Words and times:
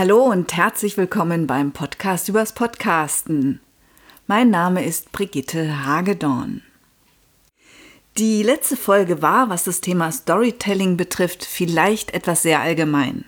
Hallo 0.00 0.22
und 0.26 0.56
herzlich 0.56 0.96
willkommen 0.96 1.48
beim 1.48 1.72
Podcast 1.72 2.28
übers 2.28 2.52
Podcasten. 2.52 3.58
Mein 4.28 4.48
Name 4.48 4.84
ist 4.84 5.10
Brigitte 5.10 5.84
Hagedorn. 5.84 6.62
Die 8.16 8.44
letzte 8.44 8.76
Folge 8.76 9.22
war, 9.22 9.50
was 9.50 9.64
das 9.64 9.80
Thema 9.80 10.12
Storytelling 10.12 10.96
betrifft, 10.96 11.44
vielleicht 11.44 12.14
etwas 12.14 12.42
sehr 12.42 12.60
allgemein. 12.60 13.24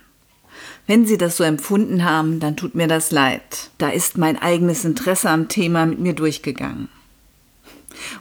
Wenn 0.86 1.06
Sie 1.06 1.18
das 1.18 1.38
so 1.38 1.42
empfunden 1.42 2.04
haben, 2.04 2.38
dann 2.38 2.56
tut 2.56 2.76
mir 2.76 2.86
das 2.86 3.10
leid. 3.10 3.70
Da 3.78 3.88
ist 3.88 4.16
mein 4.16 4.40
eigenes 4.40 4.84
Interesse 4.84 5.28
am 5.28 5.48
Thema 5.48 5.86
mit 5.86 5.98
mir 5.98 6.14
durchgegangen. 6.14 6.88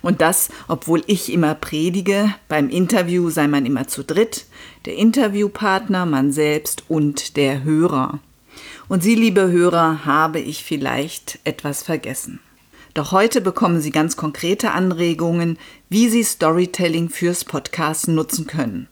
Und 0.02 0.22
das, 0.22 0.50
obwohl 0.68 1.04
ich 1.06 1.32
immer 1.32 1.54
predige, 1.54 2.34
beim 2.48 2.70
Interview 2.70 3.30
sei 3.30 3.48
man 3.48 3.68
immer 3.68 3.88
zu 3.88 4.04
dritt, 4.04 4.48
der 4.88 4.96
Interviewpartner, 4.96 6.08
man 6.08 6.32
selbst 6.32 6.86
und 6.88 7.38
der 7.38 7.64
Hörer. 7.64 8.20
Und 8.90 9.04
Sie, 9.04 9.14
liebe 9.14 9.52
Hörer, 9.52 10.04
habe 10.06 10.40
ich 10.40 10.64
vielleicht 10.64 11.38
etwas 11.44 11.84
vergessen. 11.84 12.40
Doch 12.96 13.12
heute 13.12 13.40
bekommen 13.40 13.82
Sie 13.82 13.92
ganz 13.92 14.18
konkrete 14.18 14.72
Anregungen, 14.72 15.60
wie 15.90 16.10
Sie 16.10 16.24
Storytelling 16.24 17.10
fürs 17.10 17.46
Podcasten 17.46 18.16
nutzen 18.16 18.48
können 18.48 18.88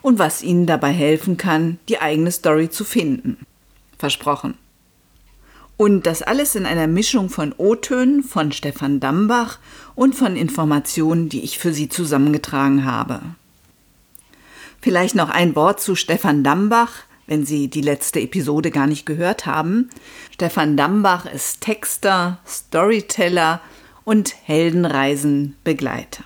und 0.00 0.18
was 0.18 0.42
Ihnen 0.42 0.66
dabei 0.66 0.92
helfen 0.92 1.36
kann, 1.36 1.78
die 1.90 2.00
eigene 2.00 2.32
Story 2.32 2.70
zu 2.70 2.84
finden. 2.84 3.36
Versprochen. 3.98 4.54
Und 5.76 6.06
das 6.06 6.22
alles 6.22 6.54
in 6.54 6.64
einer 6.64 6.86
Mischung 6.86 7.28
von 7.28 7.52
O-Tönen 7.58 8.22
von 8.22 8.50
Stefan 8.50 8.98
Dambach 8.98 9.58
und 9.94 10.14
von 10.14 10.36
Informationen, 10.36 11.28
die 11.28 11.42
ich 11.42 11.58
für 11.58 11.74
Sie 11.74 11.90
zusammengetragen 11.90 12.86
habe. 12.86 13.20
Vielleicht 14.80 15.14
noch 15.14 15.28
ein 15.28 15.54
Wort 15.54 15.82
zu 15.82 15.96
Stefan 15.96 16.42
Dambach, 16.42 17.04
wenn 17.26 17.46
Sie 17.46 17.68
die 17.68 17.80
letzte 17.80 18.20
Episode 18.20 18.70
gar 18.70 18.86
nicht 18.86 19.06
gehört 19.06 19.46
haben. 19.46 19.90
Stefan 20.32 20.76
Dambach 20.76 21.26
ist 21.26 21.60
Texter, 21.60 22.38
Storyteller 22.46 23.60
und 24.04 24.34
Heldenreisenbegleiter. 24.44 26.24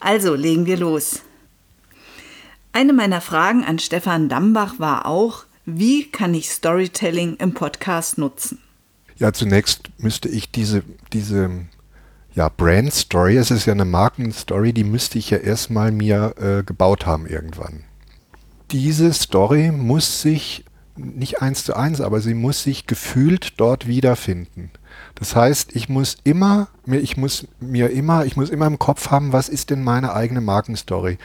Also 0.00 0.34
legen 0.34 0.66
wir 0.66 0.76
los. 0.76 1.22
Eine 2.72 2.92
meiner 2.92 3.20
Fragen 3.20 3.64
an 3.64 3.78
Stefan 3.78 4.28
Dambach 4.28 4.78
war 4.78 5.06
auch, 5.06 5.44
wie 5.64 6.10
kann 6.10 6.34
ich 6.34 6.50
Storytelling 6.50 7.36
im 7.36 7.54
Podcast 7.54 8.18
nutzen? 8.18 8.58
Ja, 9.16 9.32
zunächst 9.32 9.90
müsste 9.98 10.28
ich 10.28 10.50
diese, 10.50 10.82
diese 11.12 11.66
ja, 12.34 12.48
Brand 12.48 12.92
Story, 12.92 13.36
es 13.36 13.50
ist 13.50 13.66
ja 13.66 13.72
eine 13.72 13.84
Markenstory, 13.84 14.72
die 14.72 14.84
müsste 14.84 15.18
ich 15.18 15.30
ja 15.30 15.38
erstmal 15.38 15.92
mir 15.92 16.34
äh, 16.38 16.64
gebaut 16.64 17.06
haben 17.06 17.26
irgendwann. 17.26 17.84
Diese 18.74 19.12
Story 19.12 19.70
muss 19.70 20.20
sich, 20.20 20.64
nicht 20.96 21.40
eins 21.40 21.62
zu 21.62 21.76
eins, 21.76 22.00
aber 22.00 22.20
sie 22.20 22.34
muss 22.34 22.64
sich 22.64 22.88
gefühlt 22.88 23.52
dort 23.60 23.86
wiederfinden. 23.86 24.72
Das 25.14 25.36
heißt, 25.36 25.76
ich 25.76 25.88
muss 25.88 26.16
immer, 26.24 26.66
ich 26.84 27.16
muss 27.16 27.46
mir 27.60 27.90
immer, 27.90 28.24
ich 28.24 28.36
muss 28.36 28.50
immer 28.50 28.66
im 28.66 28.80
Kopf 28.80 29.12
haben, 29.12 29.32
was 29.32 29.48
ist 29.48 29.70
denn 29.70 29.84
meine 29.84 30.12
eigene 30.12 30.40
Markenstory? 30.40 31.18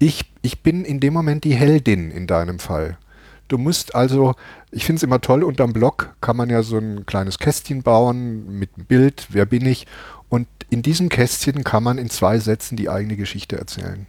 Ich, 0.00 0.32
ich 0.42 0.64
bin 0.64 0.84
in 0.84 0.98
dem 0.98 1.14
Moment 1.14 1.44
die 1.44 1.54
Heldin 1.54 2.10
in 2.10 2.26
deinem 2.26 2.58
Fall. 2.58 2.98
Du 3.46 3.56
musst 3.56 3.94
also, 3.94 4.34
ich 4.72 4.84
finde 4.84 4.98
es 4.98 5.04
immer 5.04 5.20
toll, 5.20 5.44
unterm 5.44 5.72
Blog 5.72 6.16
kann 6.20 6.36
man 6.36 6.50
ja 6.50 6.64
so 6.64 6.78
ein 6.78 7.06
kleines 7.06 7.38
Kästchen 7.38 7.84
bauen 7.84 8.58
mit 8.58 8.70
einem 8.74 8.86
Bild, 8.86 9.28
wer 9.30 9.46
bin 9.46 9.64
ich? 9.64 9.86
Und 10.28 10.48
in 10.70 10.82
diesem 10.82 11.08
Kästchen 11.08 11.62
kann 11.62 11.84
man 11.84 11.98
in 11.98 12.10
zwei 12.10 12.40
Sätzen 12.40 12.76
die 12.76 12.90
eigene 12.90 13.14
Geschichte 13.14 13.56
erzählen. 13.56 14.08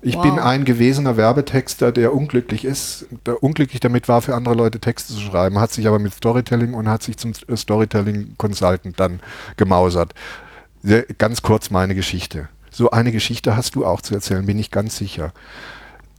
Ich 0.00 0.14
wow. 0.14 0.22
bin 0.22 0.38
ein 0.38 0.64
gewesener 0.64 1.16
Werbetexter, 1.16 1.90
der 1.90 2.14
unglücklich 2.14 2.64
ist, 2.64 3.06
der 3.26 3.42
unglücklich 3.42 3.80
damit 3.80 4.08
war, 4.08 4.22
für 4.22 4.34
andere 4.34 4.54
Leute 4.54 4.78
Texte 4.78 5.12
zu 5.12 5.20
schreiben, 5.20 5.58
hat 5.58 5.72
sich 5.72 5.88
aber 5.88 5.98
mit 5.98 6.14
Storytelling 6.14 6.74
und 6.74 6.88
hat 6.88 7.02
sich 7.02 7.16
zum 7.16 7.32
Storytelling 7.34 8.34
Consultant 8.38 9.00
dann 9.00 9.20
gemausert. 9.56 10.14
Sehr, 10.82 11.02
ganz 11.02 11.42
kurz 11.42 11.70
meine 11.70 11.96
Geschichte. 11.96 12.48
So 12.70 12.90
eine 12.90 13.10
Geschichte 13.10 13.56
hast 13.56 13.74
du 13.74 13.84
auch 13.84 14.00
zu 14.00 14.14
erzählen, 14.14 14.46
bin 14.46 14.58
ich 14.58 14.70
ganz 14.70 14.96
sicher. 14.96 15.32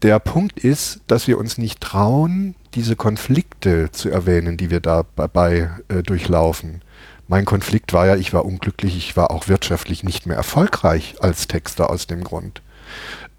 Der 0.01 0.19
Punkt 0.19 0.59
ist, 0.59 1.01
dass 1.07 1.27
wir 1.27 1.37
uns 1.37 1.57
nicht 1.57 1.79
trauen, 1.79 2.55
diese 2.73 2.95
Konflikte 2.95 3.91
zu 3.91 4.09
erwähnen, 4.09 4.57
die 4.57 4.69
wir 4.69 4.81
dabei 4.81 5.69
äh, 5.87 6.03
durchlaufen. 6.03 6.81
Mein 7.27 7.45
Konflikt 7.45 7.93
war 7.93 8.07
ja, 8.07 8.15
ich 8.15 8.33
war 8.33 8.45
unglücklich, 8.45 8.97
ich 8.97 9.15
war 9.15 9.31
auch 9.31 9.47
wirtschaftlich 9.47 10.03
nicht 10.03 10.25
mehr 10.25 10.37
erfolgreich 10.37 11.15
als 11.19 11.47
Texter 11.47 11.89
aus 11.89 12.07
dem 12.07 12.23
Grund. 12.23 12.61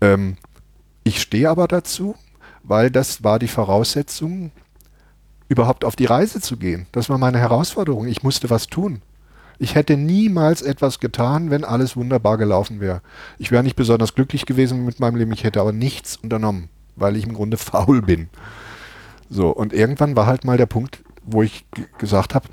Ähm, 0.01 0.37
ich 1.05 1.21
stehe 1.21 1.51
aber 1.51 1.69
dazu, 1.69 2.15
weil 2.63 2.91
das 2.91 3.25
war 3.25 3.39
die 3.39 3.49
Voraussetzung, 3.49 4.53
überhaupt 5.49 5.85
auf 5.85 5.97
die 5.97 6.07
Reise 6.07 6.41
zu 6.41 6.57
gehen. 6.57 6.87
Das 6.93 7.11
war 7.11 7.19
meine 7.19 7.39
Herausforderung. 7.39 8.07
Ich 8.07 8.23
musste 8.23 8.51
was 8.51 8.69
tun. 8.69 9.03
Ich 9.59 9.75
hätte 9.75 9.97
niemals 9.97 10.63
etwas 10.63 11.01
getan, 11.01 11.51
wenn 11.51 11.65
alles 11.65 11.97
wunderbar 11.97 12.39
gelaufen 12.39 12.81
wäre. 12.81 13.03
Ich 13.37 13.51
wäre 13.51 13.63
nicht 13.63 13.77
besonders 13.77 14.15
glücklich 14.15 14.47
gewesen 14.47 14.87
mit 14.87 15.01
meinem 15.01 15.17
Leben, 15.17 15.33
ich 15.33 15.45
hätte 15.45 15.61
aber 15.61 15.73
nichts 15.73 16.17
unternommen, 16.17 16.71
weil 16.97 17.17
ich 17.17 17.27
im 17.27 17.35
Grunde 17.35 17.57
faul 17.59 18.01
bin. 18.01 18.31
So, 19.29 19.51
und 19.51 19.75
irgendwann 19.75 20.17
war 20.17 20.27
halt 20.27 20.45
mal 20.45 20.57
der 20.57 20.67
Punkt, 20.67 21.03
wo 21.25 21.43
ich 21.43 21.67
gesagt 21.99 22.35
habe, 22.35 22.49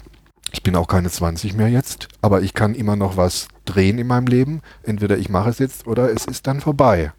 ich 0.52 0.64
bin 0.64 0.76
auch 0.76 0.88
keine 0.88 1.10
20 1.10 1.54
mehr 1.54 1.70
jetzt, 1.70 2.08
aber 2.22 2.42
ich 2.42 2.54
kann 2.54 2.76
immer 2.76 2.96
noch 2.96 3.16
was 3.16 3.48
drehen 3.66 4.00
in 4.00 4.08
meinem 4.08 4.28
Leben. 4.28 4.62
Entweder 4.84 5.18
ich 5.18 5.30
mache 5.30 5.50
es 5.50 5.60
jetzt 5.60 5.88
oder 5.88 6.12
es 6.12 6.26
ist 6.26 6.48
dann 6.48 6.62
vorbei. 6.62 7.12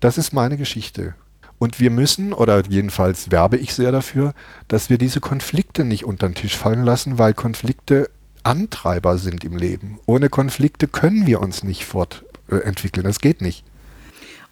Das 0.00 0.18
ist 0.18 0.32
meine 0.32 0.56
Geschichte. 0.56 1.14
Und 1.58 1.80
wir 1.80 1.90
müssen, 1.90 2.32
oder 2.32 2.62
jedenfalls 2.68 3.30
werbe 3.30 3.56
ich 3.56 3.74
sehr 3.74 3.90
dafür, 3.90 4.32
dass 4.68 4.90
wir 4.90 4.98
diese 4.98 5.20
Konflikte 5.20 5.84
nicht 5.84 6.04
unter 6.04 6.28
den 6.28 6.36
Tisch 6.36 6.56
fallen 6.56 6.84
lassen, 6.84 7.18
weil 7.18 7.34
Konflikte 7.34 8.08
Antreiber 8.44 9.18
sind 9.18 9.44
im 9.44 9.56
Leben. 9.56 9.98
Ohne 10.06 10.28
Konflikte 10.28 10.86
können 10.86 11.26
wir 11.26 11.40
uns 11.40 11.64
nicht 11.64 11.84
fortentwickeln. 11.84 13.04
Das 13.04 13.18
geht 13.18 13.40
nicht. 13.40 13.64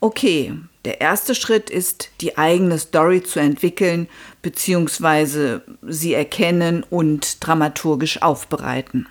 Okay, 0.00 0.52
der 0.84 1.00
erste 1.00 1.34
Schritt 1.34 1.70
ist, 1.70 2.10
die 2.20 2.36
eigene 2.36 2.78
Story 2.78 3.22
zu 3.22 3.40
entwickeln 3.40 4.08
bzw. 4.42 5.60
sie 5.82 6.12
erkennen 6.12 6.84
und 6.90 7.46
dramaturgisch 7.46 8.20
aufbereiten. 8.20 9.06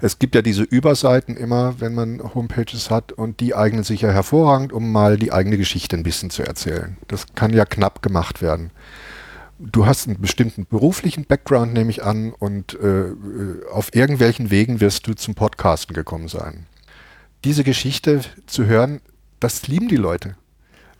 Es 0.00 0.18
gibt 0.18 0.34
ja 0.34 0.42
diese 0.42 0.62
Überseiten 0.62 1.36
immer, 1.36 1.80
wenn 1.80 1.94
man 1.94 2.34
Homepages 2.34 2.90
hat 2.90 3.12
und 3.12 3.40
die 3.40 3.54
eignen 3.54 3.84
sich 3.84 4.02
ja 4.02 4.10
hervorragend, 4.10 4.72
um 4.72 4.92
mal 4.92 5.16
die 5.16 5.32
eigene 5.32 5.56
Geschichte 5.56 5.96
ein 5.96 6.02
bisschen 6.02 6.30
zu 6.30 6.42
erzählen. 6.42 6.96
Das 7.08 7.34
kann 7.34 7.52
ja 7.52 7.64
knapp 7.64 8.02
gemacht 8.02 8.42
werden 8.42 8.70
du 9.58 9.86
hast 9.86 10.06
einen 10.06 10.20
bestimmten 10.20 10.66
beruflichen 10.66 11.24
Background, 11.24 11.72
nehme 11.72 11.90
ich 11.90 12.02
an, 12.04 12.32
und 12.32 12.74
äh, 12.74 13.12
auf 13.70 13.94
irgendwelchen 13.94 14.50
Wegen 14.50 14.80
wirst 14.80 15.06
du 15.06 15.14
zum 15.14 15.34
Podcasten 15.34 15.94
gekommen 15.94 16.28
sein. 16.28 16.66
Diese 17.44 17.64
Geschichte 17.64 18.22
zu 18.46 18.66
hören, 18.66 19.00
das 19.40 19.68
lieben 19.68 19.88
die 19.88 19.96
Leute. 19.96 20.36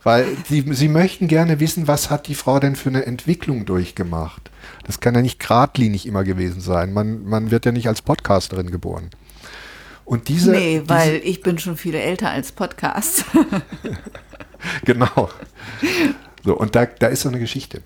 Weil 0.07 0.37
sie, 0.47 0.63
sie 0.73 0.87
möchten 0.87 1.27
gerne 1.27 1.59
wissen, 1.59 1.89
was 1.89 2.09
hat 2.09 2.29
die 2.29 2.35
Frau 2.35 2.61
denn 2.61 2.77
für 2.77 2.87
eine 2.87 3.05
Entwicklung 3.05 3.65
durchgemacht. 3.65 4.51
Das 4.85 5.01
kann 5.01 5.13
ja 5.13 5.21
nicht 5.21 5.37
geradlinig 5.37 6.05
immer 6.05 6.23
gewesen 6.23 6.61
sein. 6.61 6.93
Man, 6.93 7.25
man 7.25 7.51
wird 7.51 7.65
ja 7.65 7.73
nicht 7.73 7.89
als 7.89 8.01
Podcasterin 8.01 8.71
geboren. 8.71 9.09
Und 10.05 10.29
diese. 10.29 10.51
Nee, 10.51 10.83
weil 10.85 11.19
diese, 11.19 11.25
ich 11.25 11.41
bin 11.41 11.59
schon 11.59 11.75
viel 11.75 11.93
älter 11.93 12.29
als 12.29 12.53
Podcast. 12.53 13.25
genau. 14.85 15.29
So, 16.45 16.57
und 16.57 16.77
da, 16.77 16.85
da 16.85 17.07
ist 17.07 17.23
so 17.23 17.27
eine 17.27 17.39
Geschichte. 17.39 17.81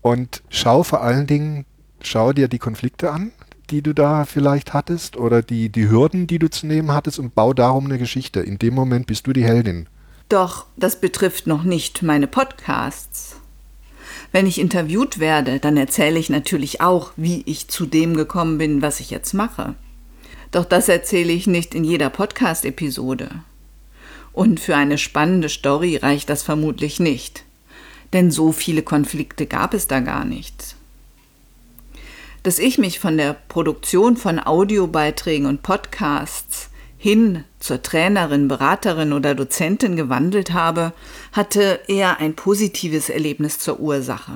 Und 0.00 0.42
schau 0.48 0.82
vor 0.82 1.02
allen 1.02 1.26
Dingen, 1.26 1.66
schau 2.00 2.32
dir 2.32 2.48
die 2.48 2.58
Konflikte 2.58 3.10
an, 3.10 3.32
die 3.68 3.82
du 3.82 3.92
da 3.92 4.24
vielleicht 4.24 4.72
hattest 4.72 5.18
oder 5.18 5.42
die, 5.42 5.68
die 5.68 5.90
Hürden, 5.90 6.26
die 6.26 6.38
du 6.38 6.48
zu 6.48 6.66
nehmen 6.66 6.92
hattest 6.92 7.18
und 7.18 7.34
bau 7.34 7.52
darum 7.52 7.84
eine 7.84 7.98
Geschichte. 7.98 8.40
In 8.40 8.56
dem 8.56 8.72
Moment 8.72 9.06
bist 9.06 9.26
du 9.26 9.34
die 9.34 9.44
Heldin. 9.44 9.90
Doch 10.34 10.66
das 10.76 11.00
betrifft 11.00 11.46
noch 11.46 11.62
nicht 11.62 12.02
meine 12.02 12.26
Podcasts. 12.26 13.36
Wenn 14.32 14.46
ich 14.46 14.58
interviewt 14.58 15.18
werde, 15.20 15.60
dann 15.60 15.76
erzähle 15.76 16.18
ich 16.18 16.28
natürlich 16.28 16.80
auch, 16.80 17.12
wie 17.16 17.42
ich 17.46 17.68
zu 17.68 17.86
dem 17.86 18.16
gekommen 18.16 18.58
bin, 18.58 18.82
was 18.82 19.00
ich 19.00 19.10
jetzt 19.10 19.32
mache. 19.32 19.74
Doch 20.50 20.64
das 20.64 20.88
erzähle 20.88 21.32
ich 21.32 21.46
nicht 21.46 21.74
in 21.74 21.84
jeder 21.84 22.10
Podcast-Episode. 22.10 23.30
Und 24.32 24.60
für 24.60 24.76
eine 24.76 24.98
spannende 24.98 25.48
Story 25.48 25.96
reicht 25.96 26.28
das 26.28 26.42
vermutlich 26.42 27.00
nicht 27.00 27.44
denn 28.14 28.30
so 28.30 28.52
viele 28.52 28.82
Konflikte 28.82 29.44
gab 29.44 29.74
es 29.74 29.88
da 29.88 30.00
gar 30.00 30.24
nicht. 30.24 30.76
Dass 32.44 32.58
ich 32.58 32.78
mich 32.78 33.00
von 33.00 33.16
der 33.16 33.34
Produktion 33.34 34.16
von 34.16 34.38
Audiobeiträgen 34.38 35.46
und 35.46 35.62
Podcasts 35.62 36.70
hin 37.04 37.44
zur 37.60 37.82
Trainerin, 37.82 38.48
Beraterin 38.48 39.12
oder 39.12 39.34
Dozentin 39.34 39.94
gewandelt 39.94 40.54
habe, 40.54 40.94
hatte 41.32 41.80
eher 41.86 42.18
ein 42.18 42.34
positives 42.34 43.10
Erlebnis 43.10 43.58
zur 43.58 43.78
Ursache. 43.78 44.32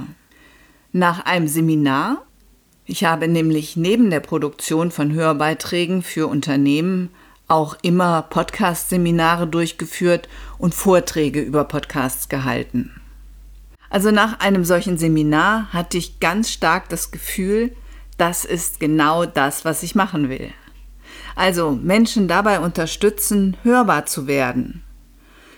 Nach 0.93 1.25
einem 1.25 1.49
Seminar, 1.49 2.27
ich 2.85 3.05
habe 3.05 3.27
nämlich 3.27 3.79
neben 3.79 4.11
der 4.11 4.21
Produktion 4.21 4.91
von 4.91 5.15
Hörbeiträgen 5.15 6.03
für 6.03 6.27
Unternehmen 6.27 7.09
auch 7.47 7.75
immer 7.81 8.21
Podcast-Seminare 8.21 9.47
durchgeführt 9.47 10.29
und 10.59 10.75
Vorträge 10.75 11.41
über 11.41 11.65
Podcasts 11.65 12.29
gehalten. 12.29 13.01
Also 13.89 14.11
nach 14.11 14.41
einem 14.41 14.67
solchen 14.67 14.99
Seminar 14.99 15.73
hatte 15.73 15.97
ich 15.97 16.21
ganz 16.21 16.51
stark 16.51 16.91
das 16.91 17.13
Gefühl, 17.13 17.75
das 18.19 18.45
ist 18.45 18.79
genau 18.79 19.25
das, 19.25 19.65
was 19.65 19.83
ich 19.83 19.95
machen 19.95 20.29
will. 20.29 20.53
Also 21.39 21.71
Menschen 21.71 22.27
dabei 22.27 22.59
unterstützen, 22.59 23.57
hörbar 23.63 24.07
zu 24.07 24.27
werden. 24.27 24.83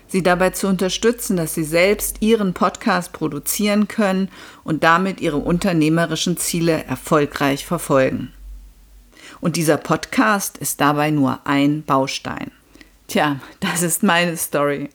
Sie 0.08 0.22
dabei 0.22 0.50
zu 0.50 0.68
unterstützen, 0.68 1.38
dass 1.38 1.54
sie 1.54 1.64
selbst 1.64 2.18
ihren 2.20 2.52
Podcast 2.52 3.14
produzieren 3.14 3.88
können 3.88 4.28
und 4.62 4.84
damit 4.84 5.22
ihre 5.22 5.38
unternehmerischen 5.38 6.36
Ziele 6.36 6.84
erfolgreich 6.84 7.64
verfolgen. 7.64 8.30
Und 9.40 9.56
dieser 9.56 9.78
Podcast 9.78 10.58
ist 10.58 10.82
dabei 10.82 11.10
nur 11.10 11.46
ein 11.46 11.82
Baustein. 11.82 12.50
Tja, 13.06 13.40
das 13.60 13.80
ist 13.80 14.02
meine 14.02 14.36
Story. 14.36 14.90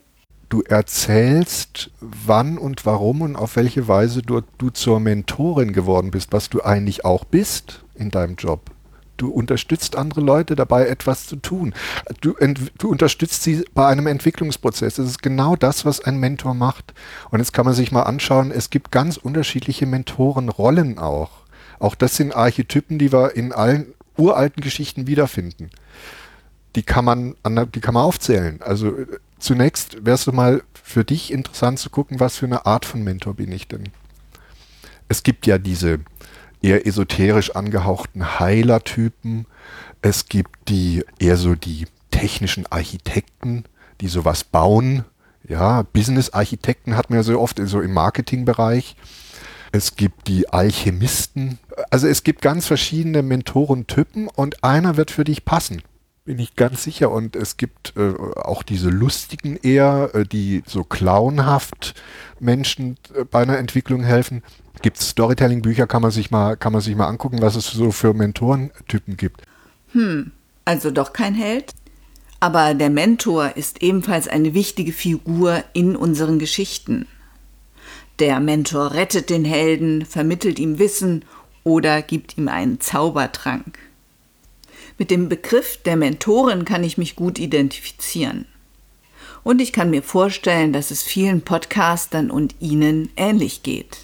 Du 0.49 0.61
erzählst, 0.61 1.89
wann 1.99 2.59
und 2.59 2.85
warum 2.85 3.21
und 3.21 3.35
auf 3.35 3.55
welche 3.55 3.87
Weise 3.87 4.21
du, 4.21 4.41
du 4.59 4.69
zur 4.69 4.99
Mentorin 4.99 5.73
geworden 5.73 6.11
bist, 6.11 6.31
was 6.31 6.51
du 6.51 6.61
eigentlich 6.61 7.03
auch 7.05 7.25
bist 7.25 7.83
in 7.95 8.11
deinem 8.11 8.35
Job. 8.35 8.74
Du 9.17 9.29
unterstützt 9.29 9.95
andere 9.95 10.21
Leute 10.21 10.55
dabei, 10.55 10.87
etwas 10.87 11.27
zu 11.27 11.37
tun. 11.37 11.73
Du, 12.21 12.35
du, 12.77 12.89
unterstützt 12.89 13.43
sie 13.43 13.65
bei 13.73 13.87
einem 13.87 14.07
Entwicklungsprozess. 14.07 14.95
Das 14.95 15.07
ist 15.07 15.21
genau 15.21 15.55
das, 15.55 15.85
was 15.85 16.01
ein 16.01 16.19
Mentor 16.19 16.53
macht. 16.53 16.93
Und 17.31 17.39
jetzt 17.39 17.53
kann 17.53 17.65
man 17.65 17.73
sich 17.73 17.91
mal 17.91 18.03
anschauen, 18.03 18.51
es 18.51 18.69
gibt 18.69 18.91
ganz 18.91 19.17
unterschiedliche 19.17 19.85
Mentorenrollen 19.85 20.97
auch. 20.97 21.31
Auch 21.79 21.95
das 21.95 22.15
sind 22.15 22.35
Archetypen, 22.35 22.99
die 22.99 23.11
wir 23.11 23.35
in 23.35 23.51
allen 23.51 23.93
uralten 24.17 24.61
Geschichten 24.61 25.07
wiederfinden. 25.07 25.69
Die 26.75 26.83
kann 26.83 27.05
man, 27.05 27.35
die 27.73 27.79
kann 27.79 27.93
man 27.93 28.03
aufzählen. 28.03 28.61
Also 28.61 28.89
äh, 28.89 29.07
zunächst 29.39 30.05
wäre 30.05 30.15
es 30.15 30.25
mal 30.27 30.63
für 30.73 31.05
dich 31.05 31.31
interessant 31.31 31.79
zu 31.79 31.89
gucken, 31.89 32.19
was 32.19 32.37
für 32.37 32.45
eine 32.45 32.65
Art 32.65 32.85
von 32.85 33.03
Mentor 33.03 33.33
bin 33.33 33.51
ich 33.51 33.67
denn. 33.67 33.89
Es 35.07 35.23
gibt 35.23 35.45
ja 35.47 35.57
diese 35.57 35.99
eher 36.65 36.87
esoterisch 36.87 37.55
angehauchten 37.55 38.39
Heilertypen. 38.39 39.45
Es 40.01 40.25
gibt 40.25 40.67
die 40.67 41.05
eher 41.19 41.37
so 41.37 41.53
die 41.53 41.85
technischen 42.09 42.65
Architekten, 42.67 43.65
die 44.01 44.07
sowas 44.07 44.43
bauen. 44.43 45.05
Ja, 45.47 45.83
Business-Architekten 45.83 46.97
hat 46.97 47.09
man 47.09 47.19
ja 47.19 47.23
so 47.23 47.39
oft 47.39 47.61
so 47.63 47.81
im 47.81 47.93
Marketingbereich. 47.93 48.95
Es 49.71 49.95
gibt 49.95 50.27
die 50.27 50.49
Alchemisten. 50.49 51.59
Also 51.91 52.07
es 52.07 52.23
gibt 52.23 52.41
ganz 52.41 52.65
verschiedene 52.65 53.21
Mentorentypen 53.21 54.27
und 54.27 54.63
einer 54.63 54.97
wird 54.97 55.11
für 55.11 55.23
dich 55.23 55.45
passen 55.45 55.83
bin 56.25 56.39
ich 56.39 56.55
ganz 56.55 56.83
sicher. 56.83 57.11
Und 57.11 57.35
es 57.35 57.57
gibt 57.57 57.93
äh, 57.95 58.13
auch 58.35 58.63
diese 58.63 58.89
lustigen 58.89 59.57
eher, 59.57 60.09
äh, 60.13 60.25
die 60.25 60.63
so 60.65 60.83
clownhaft 60.83 61.93
Menschen 62.39 62.97
äh, 63.13 63.23
bei 63.23 63.43
einer 63.43 63.57
Entwicklung 63.57 64.03
helfen. 64.03 64.43
Gibt 64.81 64.97
es 64.97 65.09
Storytelling-Bücher, 65.09 65.87
kann 65.87 66.01
kann 66.01 66.73
man 66.73 66.81
sich 66.81 66.95
mal 66.95 67.07
angucken, 67.07 67.41
was 67.41 67.55
es 67.55 67.67
so 67.67 67.91
für 67.91 68.13
Mentorentypen 68.13 69.15
gibt. 69.15 69.41
Hm, 69.93 70.31
also 70.65 70.91
doch 70.91 71.13
kein 71.13 71.33
Held. 71.33 71.73
Aber 72.41 72.73
der 72.73 72.89
Mentor 72.89 73.55
ist 73.55 73.81
ebenfalls 73.81 74.27
eine 74.27 74.53
wichtige 74.53 74.91
Figur 74.91 75.63
in 75.73 75.95
unseren 75.95 76.37
Geschichten. 76.37 77.07
Der 78.19 78.39
Mentor 78.39 78.93
rettet 78.93 79.29
den 79.29 79.45
Helden, 79.45 80.05
vermittelt 80.05 80.59
ihm 80.59 80.77
Wissen 80.77 81.23
oder 81.63 82.01
gibt 82.01 82.37
ihm 82.37 82.47
einen 82.47 82.79
Zaubertrank. 82.81 83.79
Mit 84.97 85.11
dem 85.11 85.27
Begriff 85.27 85.77
der 85.83 85.97
Mentorin 85.97 86.63
kann 86.63 86.83
ich 86.83 86.97
mich 86.97 87.15
gut 87.15 87.37
identifizieren. 87.37 88.45
Und 89.43 89.61
ich 89.61 89.73
kann 89.73 89.89
mir 89.89 90.01
vorstellen, 90.01 90.73
dass 90.73 90.89
es 90.89 91.03
vielen 91.03 91.41
Podcastern 91.41 92.31
und 92.31 92.55
Ihnen 92.59 93.09
ähnlich 93.17 93.61
geht. 93.61 93.99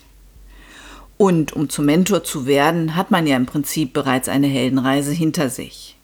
Und 1.18 1.54
um 1.54 1.70
zum 1.70 1.86
Mentor 1.86 2.24
zu 2.24 2.46
werden, 2.46 2.96
hat 2.96 3.10
man 3.10 3.26
ja 3.26 3.38
im 3.38 3.46
Prinzip 3.46 3.94
bereits 3.94 4.28
eine 4.28 4.48
Heldenreise 4.48 5.12
hinter 5.12 5.50
sich. 5.50 5.96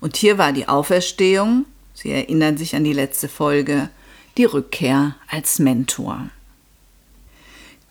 Und 0.00 0.16
hier 0.16 0.38
war 0.38 0.52
die 0.52 0.68
Auferstehung, 0.68 1.64
Sie 1.94 2.10
erinnern 2.10 2.58
sich 2.58 2.76
an 2.76 2.84
die 2.84 2.92
letzte 2.92 3.26
Folge, 3.26 3.88
die 4.36 4.44
Rückkehr 4.44 5.16
als 5.30 5.58
Mentor. 5.58 6.28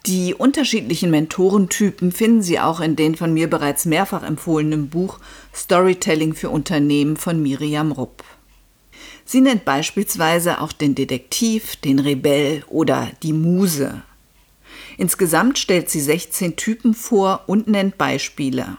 Die 0.06 0.36
unterschiedlichen 0.36 1.10
Mentorentypen 1.10 2.12
finden 2.12 2.44
Sie 2.44 2.60
auch 2.60 2.80
in 2.80 2.96
den 2.96 3.16
von 3.16 3.34
mir 3.34 3.50
bereits 3.50 3.86
mehrfach 3.86 4.22
empfohlenen 4.22 4.88
Buch 4.90 5.20
Storytelling 5.52 6.36
für 6.36 6.52
Unternehmen 6.52 7.18
von 7.18 7.42
Miriam 7.42 7.92
Rupp. 7.92 8.24
Sie 9.26 9.42
nennt 9.42 9.66
beispielsweise 9.66 10.62
auch 10.62 10.72
den 10.74 10.94
Detektiv, 10.94 11.76
den 11.78 11.98
Rebell 11.98 12.64
oder 12.68 13.10
die 13.24 13.34
Muse. 13.34 14.04
Insgesamt 14.98 15.58
stellt 15.58 15.90
sie 15.90 16.02
16 16.02 16.56
Typen 16.56 16.94
vor 16.94 17.42
und 17.48 17.68
nennt 17.68 17.98
Beispiele. 17.98 18.78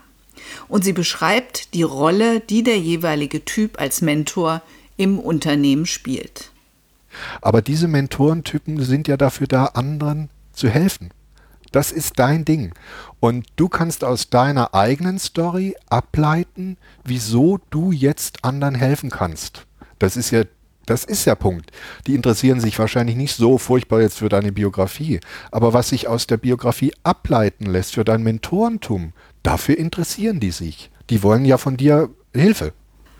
Und 0.69 0.85
sie 0.85 0.93
beschreibt 0.93 1.75
die 1.75 1.83
Rolle, 1.83 2.39
die 2.39 2.63
der 2.63 2.79
jeweilige 2.79 3.45
Typ 3.45 3.81
als 3.81 4.01
Mentor 4.01 4.63
im 4.97 5.19
Unternehmen 5.19 5.87
spielt. 5.87 6.53
Aber 7.41 7.63
diese 7.63 7.89
Mentorentypen 7.89 8.81
sind 8.83 9.09
ja 9.09 9.17
dafür 9.17 9.49
da, 9.49 9.65
anderen 9.67 10.29
zu 10.53 10.69
helfen. 10.69 11.11
Das 11.77 11.93
ist 11.93 12.19
dein 12.19 12.47
Ding. 12.47 12.73
Und 13.21 13.49
du 13.57 13.69
kannst 13.69 14.03
aus 14.03 14.31
deiner 14.31 14.73
eigenen 14.73 15.19
Story 15.19 15.77
ableiten, 15.91 16.79
wieso 17.05 17.59
du 17.69 17.93
jetzt 17.93 18.47
anderen 18.47 18.75
helfen 18.75 19.11
kannst. 19.11 19.67
Das 19.99 20.17
ist 20.17 20.31
ja 20.31 20.45
das 20.87 21.05
ist 21.05 21.27
der 21.27 21.35
Punkt. 21.35 21.73
Die 22.07 22.15
interessieren 22.15 22.61
sich 22.61 22.79
wahrscheinlich 22.79 23.17
nicht 23.17 23.37
so 23.37 23.59
furchtbar 23.59 24.01
jetzt 24.01 24.17
für 24.17 24.31
deine 24.31 24.53
Biografie. 24.53 25.21
Aber 25.51 25.75
was 25.75 25.91
sich 25.91 26.09
aus 26.09 26.27
der 26.27 26.39
Biografie 26.39 26.95
ableiten 27.03 27.67
lässt 27.67 27.93
für 27.93 28.07
dein 28.07 28.23
Mentorentum, 28.23 29.13
dafür 29.43 29.77
interessieren 29.77 30.41
die 30.41 30.53
sich. 30.53 30.91
Die 31.11 31.23
wollen 31.23 31.45
ja 31.45 31.59
von 31.59 31.77
dir 31.77 32.09
Hilfe. 32.35 32.73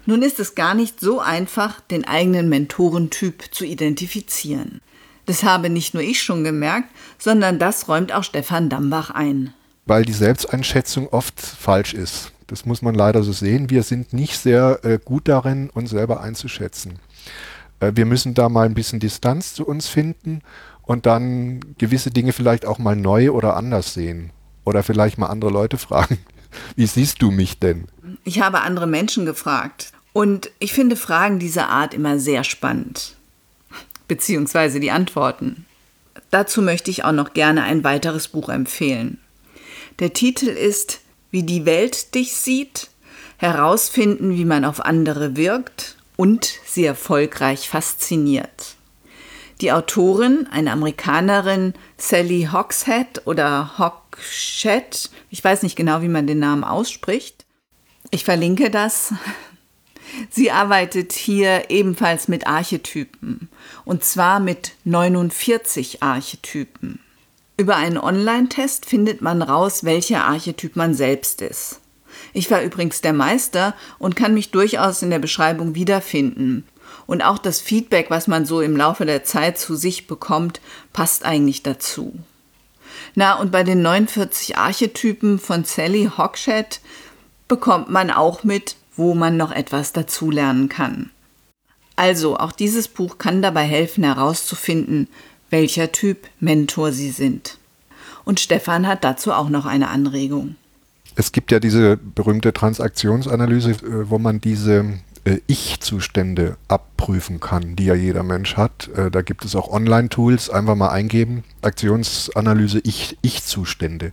Nun 0.07 0.23
ist 0.23 0.41
es 0.41 0.55
gar 0.55 0.75
nicht 0.75 0.99
so 0.99 1.21
einfach, 1.21 1.83
den 1.83 2.07
eigenen 2.07 2.49
Mentorentyp 2.49 3.53
zu 3.53 3.67
identifizieren. 3.67 4.81
Das 5.27 5.43
habe 5.43 5.69
nicht 5.69 5.93
nur 5.93 6.03
ich 6.03 6.23
schon 6.23 6.45
gemerkt, 6.45 6.89
sondern 7.19 7.59
das 7.59 7.89
räumt 7.89 8.13
auch 8.13 8.23
Stefan 8.23 8.69
Dambach 8.69 9.11
ein. 9.11 9.53
Weil 9.85 10.05
die 10.05 10.13
Selbsteinschätzung 10.13 11.09
oft 11.09 11.41
falsch 11.41 11.95
ist. 11.95 12.33
Das 12.47 12.65
muss 12.65 12.81
man 12.81 12.95
leider 12.95 13.25
so 13.25 13.33
sehen. 13.33 13.71
Wir 13.71 13.83
sind 13.83 14.13
nicht 14.13 14.39
sehr 14.39 14.81
äh, 14.85 14.99
gut 15.05 15.27
darin, 15.27 15.69
uns 15.71 15.91
selber 15.91 16.21
einzuschätzen. 16.21 17.01
Äh, 17.81 17.93
wir 17.97 18.07
müssen 18.07 18.35
da 18.35 18.49
mal 18.49 18.67
ein 18.67 18.75
bisschen 18.75 19.01
Distanz 19.01 19.55
zu 19.55 19.67
uns 19.67 19.89
finden 19.89 20.43
und 20.83 21.07
dann 21.07 21.61
gewisse 21.79 22.13
Dinge 22.13 22.33
vielleicht 22.33 22.65
auch 22.65 22.79
mal 22.79 22.95
neu 22.95 23.33
oder 23.33 23.57
anders 23.57 23.95
sehen. 23.95 24.31
Oder 24.65 24.85
vielleicht 24.85 25.19
mal 25.19 25.27
andere 25.27 25.51
Leute 25.51 25.77
fragen. 25.77 26.19
Wie 26.77 26.87
siehst 26.87 27.21
du 27.21 27.33
mich 27.33 27.59
denn? 27.59 27.87
Ich 28.23 28.41
habe 28.41 28.61
andere 28.61 28.87
Menschen 28.87 29.27
gefragt. 29.27 29.93
Und 30.13 30.51
ich 30.61 30.73
finde 30.73 30.95
Fragen 30.95 31.41
dieser 31.41 31.69
Art 31.69 31.95
immer 31.95 32.21
sehr 32.21 32.45
spannend 32.45 33.16
beziehungsweise 34.09 34.81
die 34.81 34.91
Antworten. 34.91 35.67
Dazu 36.31 36.63
möchte 36.63 36.91
ich 36.91 37.05
auch 37.05 37.13
noch 37.13 37.33
gerne 37.35 37.63
ein 37.63 37.85
weiteres 37.85 38.29
Buch 38.29 38.49
empfehlen. 38.49 39.19
Der 39.99 40.13
Titel 40.13 40.49
ist 40.49 41.01
Wie 41.31 41.43
die 41.43 41.67
Welt 41.67 42.15
dich 42.15 42.35
sieht, 42.35 42.89
herausfinden, 43.39 44.35
wie 44.37 44.45
man 44.45 44.65
auf 44.65 44.81
andere 44.81 45.37
wirkt 45.37 45.97
und 46.17 46.53
sie 46.65 46.85
erfolgreich 46.85 47.69
fasziniert. 47.69 48.77
Die 49.61 49.73
Autorin, 49.73 50.47
eine 50.51 50.73
Amerikanerin, 50.73 51.75
Sally 51.97 52.49
Hogshead 52.53 53.27
oder 53.27 53.79
Hogshead, 53.79 55.11
ich 55.31 55.43
weiß 55.43 55.63
nicht 55.63 55.77
genau, 55.77 56.03
wie 56.03 56.09
man 56.09 56.27
den 56.27 56.39
Namen 56.39 56.65
ausspricht. 56.65 57.47
Ich 58.11 58.25
verlinke 58.25 58.71
das 58.71 59.15
Sie 60.31 60.51
arbeitet 60.51 61.13
hier 61.13 61.71
ebenfalls 61.71 62.29
mit 62.29 62.47
Archetypen, 62.47 63.49
und 63.85 64.05
zwar 64.05 64.41
mit 64.41 64.73
49 64.85 66.03
Archetypen. 66.03 67.01
Über 67.57 67.77
einen 67.77 67.99
Online-Test 67.99 68.87
findet 68.87 69.23
man 69.23 69.43
raus, 69.43 69.85
welcher 69.85 70.25
Archetyp 70.25 70.77
man 70.77 70.95
selbst 70.95 71.41
ist. 71.41 71.81
Ich 72.33 72.51
war 72.51 72.63
übrigens 72.63 73.01
der 73.01 73.13
Meister 73.13 73.75
und 73.99 74.17
kann 74.17 74.35
mich 74.35 74.51
durchaus 74.51 75.03
in 75.03 75.11
der 75.11 75.19
Beschreibung 75.19 75.75
wiederfinden. 75.75 76.65
Und 77.07 77.23
auch 77.23 77.39
das 77.39 77.61
Feedback, 77.61 78.11
was 78.11 78.27
man 78.27 78.47
so 78.47 78.61
im 78.61 78.77
Laufe 78.77 79.07
der 79.07 79.25
Zeit 79.25 79.59
zu 79.59 79.75
sich 79.75 80.07
bekommt, 80.07 80.61
passt 80.93 81.25
eigentlich 81.25 81.63
dazu. 81.63 82.19
Na, 83.15 83.35
und 83.35 83.53
bei 83.53 83.63
den 83.63 83.83
49 83.83 84.59
Archetypen 84.59 85.39
von 85.39 85.65
Sally 85.65 86.11
Hogshead 86.17 86.81
bekommt 87.49 87.91
man 87.91 88.11
auch 88.11 88.45
mit, 88.45 88.77
wo 88.97 89.15
man 89.15 89.37
noch 89.37 89.53
etwas 89.53 89.93
dazulernen 89.93 90.69
kann. 90.69 91.11
Also, 91.97 92.39
auch 92.39 92.53
dieses 92.53 92.89
Buch 92.89 93.19
kann 93.19 93.41
dabei 93.41 93.65
helfen 93.65 94.05
herauszufinden, 94.05 95.09
welcher 95.51 95.93
Typ 95.93 96.27
Mentor 96.41 96.93
Sie 96.93 97.11
sind. 97.11 97.59
Und 98.25 98.41
Stefan 98.41 98.87
hat 98.87 99.05
dazu 99.05 99.33
auch 99.33 99.49
noch 99.49 99.65
eine 99.65 99.89
Anregung. 99.89 100.57
Es 101.15 101.33
gibt 101.33 101.51
ja 101.51 101.61
diese 101.61 101.97
berühmte 101.97 102.53
Transaktionsanalyse, 102.53 103.71
äh, 103.71 104.11
wo 104.11 104.19
man 104.19 104.41
diese 104.41 104.99
äh, 105.27 105.41
Ich-Zustände 105.49 106.57
abprüfen 106.69 107.41
kann, 107.41 107.77
die 107.77 107.87
ja 107.87 107.95
jeder 107.95 108.23
Mensch 108.23 108.57
hat. 108.57 108.89
Äh, 108.95 109.11
da 109.11 109.23
gibt 109.23 109.45
es 109.45 109.57
auch 109.57 109.69
Online-Tools, 109.69 110.49
einfach 110.51 110.77
mal 110.77 110.91
eingeben, 110.91 111.43
Aktionsanalyse 111.63 112.81
Ich-Zustände. 112.83 114.13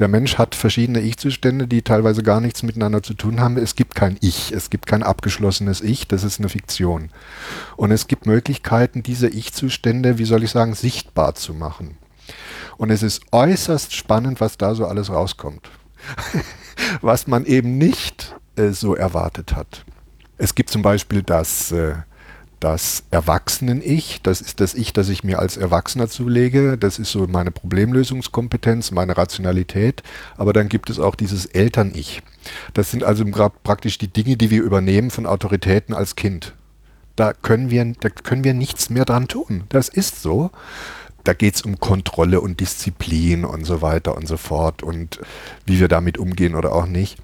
Der 0.00 0.08
Mensch 0.08 0.36
hat 0.36 0.54
verschiedene 0.54 1.00
Ich-Zustände, 1.00 1.68
die 1.68 1.82
teilweise 1.82 2.22
gar 2.22 2.40
nichts 2.40 2.62
miteinander 2.62 3.02
zu 3.02 3.14
tun 3.14 3.40
haben. 3.40 3.56
Es 3.56 3.76
gibt 3.76 3.94
kein 3.94 4.18
Ich, 4.20 4.52
es 4.52 4.68
gibt 4.68 4.86
kein 4.86 5.04
abgeschlossenes 5.04 5.80
Ich, 5.80 6.08
das 6.08 6.24
ist 6.24 6.40
eine 6.40 6.48
Fiktion. 6.48 7.10
Und 7.76 7.92
es 7.92 8.08
gibt 8.08 8.26
Möglichkeiten, 8.26 9.02
diese 9.02 9.28
Ich-Zustände, 9.28 10.18
wie 10.18 10.24
soll 10.24 10.42
ich 10.42 10.50
sagen, 10.50 10.74
sichtbar 10.74 11.36
zu 11.36 11.54
machen. 11.54 11.96
Und 12.76 12.90
es 12.90 13.02
ist 13.02 13.22
äußerst 13.32 13.94
spannend, 13.94 14.40
was 14.40 14.58
da 14.58 14.74
so 14.74 14.86
alles 14.86 15.08
rauskommt. 15.08 15.70
was 17.00 17.26
man 17.26 17.44
eben 17.44 17.78
nicht 17.78 18.34
äh, 18.56 18.70
so 18.70 18.94
erwartet 18.94 19.54
hat. 19.54 19.84
Es 20.38 20.54
gibt 20.54 20.70
zum 20.70 20.82
Beispiel 20.82 21.22
das, 21.22 21.72
äh, 21.72 21.94
das 22.60 23.04
Erwachsenen-Ich, 23.10 24.22
das 24.22 24.40
ist 24.40 24.60
das 24.60 24.74
Ich, 24.74 24.92
das 24.92 25.08
ich 25.08 25.22
mir 25.22 25.38
als 25.38 25.56
Erwachsener 25.56 26.08
zulege, 26.08 26.78
das 26.78 26.98
ist 26.98 27.12
so 27.12 27.26
meine 27.26 27.50
Problemlösungskompetenz, 27.50 28.90
meine 28.90 29.16
Rationalität, 29.16 30.02
aber 30.36 30.52
dann 30.52 30.68
gibt 30.68 30.90
es 30.90 30.98
auch 30.98 31.14
dieses 31.14 31.46
Eltern-Ich. 31.46 32.22
Das 32.74 32.90
sind 32.90 33.04
also 33.04 33.24
praktisch 33.62 33.98
die 33.98 34.08
Dinge, 34.08 34.36
die 34.36 34.50
wir 34.50 34.62
übernehmen 34.62 35.10
von 35.10 35.26
Autoritäten 35.26 35.94
als 35.94 36.16
Kind. 36.16 36.54
Da 37.16 37.32
können 37.32 37.70
wir, 37.70 37.84
da 38.00 38.08
können 38.08 38.44
wir 38.44 38.54
nichts 38.54 38.90
mehr 38.90 39.04
dran 39.04 39.28
tun. 39.28 39.64
Das 39.68 39.88
ist 39.88 40.22
so 40.22 40.50
da 41.28 41.34
geht 41.34 41.56
es 41.56 41.62
um 41.62 41.78
Kontrolle 41.78 42.40
und 42.40 42.58
Disziplin 42.58 43.44
und 43.44 43.66
so 43.66 43.82
weiter 43.82 44.16
und 44.16 44.26
so 44.26 44.38
fort 44.38 44.82
und 44.82 45.20
wie 45.66 45.78
wir 45.78 45.88
damit 45.88 46.16
umgehen 46.16 46.54
oder 46.54 46.72
auch 46.74 46.86
nicht. 46.86 47.18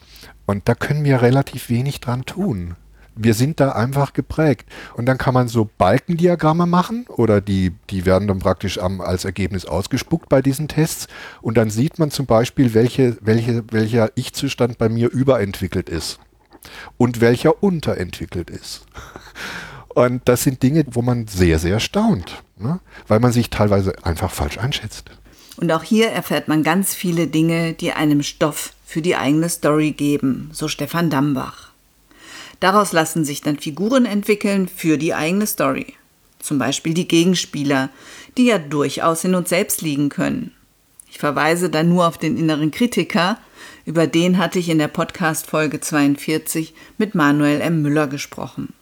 Und 0.44 0.68
da 0.68 0.74
können 0.74 1.04
wir 1.04 1.22
relativ 1.22 1.70
wenig 1.70 2.00
dran 2.00 2.26
tun. 2.26 2.76
Wir 3.16 3.34
sind 3.34 3.60
da 3.60 3.72
einfach 3.72 4.12
geprägt. 4.12 4.68
Und 4.94 5.06
dann 5.06 5.18
kann 5.18 5.34
man 5.34 5.48
so 5.48 5.68
Balkendiagramme 5.78 6.66
machen 6.66 7.06
oder 7.08 7.40
die, 7.40 7.72
die 7.90 8.06
werden 8.06 8.28
dann 8.28 8.40
praktisch 8.40 8.78
am, 8.78 9.00
als 9.00 9.24
Ergebnis 9.24 9.64
ausgespuckt 9.64 10.28
bei 10.28 10.42
diesen 10.42 10.68
Tests. 10.68 11.06
Und 11.40 11.56
dann 11.56 11.70
sieht 11.70 11.98
man 11.98 12.10
zum 12.10 12.26
Beispiel, 12.26 12.74
welche, 12.74 13.16
welche, 13.20 13.64
welcher 13.70 14.10
Ich-Zustand 14.14 14.78
bei 14.78 14.88
mir 14.88 15.10
überentwickelt 15.10 15.88
ist 15.88 16.18
und 16.96 17.20
welcher 17.20 17.62
unterentwickelt 17.62 18.50
ist. 18.50 18.86
Und 19.88 20.22
das 20.28 20.42
sind 20.42 20.62
Dinge, 20.62 20.84
wo 20.90 21.02
man 21.02 21.28
sehr, 21.28 21.58
sehr 21.58 21.78
staunt, 21.78 22.42
ne? 22.58 22.80
weil 23.06 23.20
man 23.20 23.32
sich 23.32 23.50
teilweise 23.50 23.94
einfach 24.04 24.30
falsch 24.30 24.58
einschätzt. 24.58 25.10
Und 25.56 25.70
auch 25.70 25.84
hier 25.84 26.10
erfährt 26.10 26.48
man 26.48 26.64
ganz 26.64 26.94
viele 26.94 27.28
Dinge, 27.28 27.74
die 27.74 27.92
einem 27.92 28.22
Stoff 28.24 28.74
für 28.84 29.02
die 29.02 29.16
eigene 29.16 29.48
Story 29.48 29.92
geben, 29.92 30.50
so 30.52 30.66
Stefan 30.66 31.10
Dambach. 31.10 31.73
Daraus 32.64 32.92
lassen 32.92 33.26
sich 33.26 33.42
dann 33.42 33.58
Figuren 33.58 34.06
entwickeln 34.06 34.68
für 34.68 34.96
die 34.96 35.12
eigene 35.12 35.46
Story. 35.46 35.92
Zum 36.38 36.58
Beispiel 36.58 36.94
die 36.94 37.06
Gegenspieler, 37.06 37.90
die 38.38 38.46
ja 38.46 38.56
durchaus 38.56 39.22
in 39.24 39.34
uns 39.34 39.50
selbst 39.50 39.82
liegen 39.82 40.08
können. 40.08 40.50
Ich 41.10 41.18
verweise 41.18 41.68
dann 41.68 41.90
nur 41.90 42.08
auf 42.08 42.16
den 42.16 42.38
inneren 42.38 42.70
Kritiker, 42.70 43.36
über 43.84 44.06
den 44.06 44.38
hatte 44.38 44.58
ich 44.58 44.70
in 44.70 44.78
der 44.78 44.88
Podcast 44.88 45.46
Folge 45.46 45.78
42 45.78 46.72
mit 46.96 47.14
Manuel 47.14 47.60
M. 47.60 47.82
Müller 47.82 48.06
gesprochen. 48.06 48.72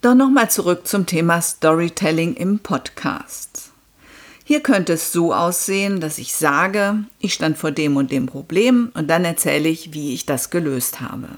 Doch 0.00 0.16
nochmal 0.16 0.50
zurück 0.50 0.88
zum 0.88 1.06
Thema 1.06 1.40
Storytelling 1.40 2.34
im 2.34 2.58
Podcast. 2.58 3.70
Hier 4.42 4.58
könnte 4.58 4.94
es 4.94 5.12
so 5.12 5.32
aussehen, 5.32 6.00
dass 6.00 6.18
ich 6.18 6.34
sage, 6.34 7.04
ich 7.20 7.34
stand 7.34 7.56
vor 7.56 7.70
dem 7.70 7.96
und 7.96 8.10
dem 8.10 8.26
Problem 8.26 8.90
und 8.94 9.06
dann 9.06 9.24
erzähle 9.24 9.68
ich, 9.68 9.92
wie 9.92 10.12
ich 10.12 10.26
das 10.26 10.50
gelöst 10.50 11.00
habe. 11.00 11.28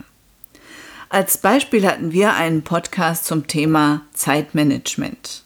Als 1.11 1.39
Beispiel 1.39 1.87
hatten 1.87 2.13
wir 2.13 2.35
einen 2.35 2.63
Podcast 2.63 3.25
zum 3.25 3.47
Thema 3.47 4.03
Zeitmanagement. 4.13 5.43